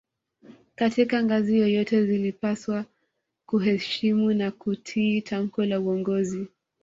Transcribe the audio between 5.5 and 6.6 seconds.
la uongozi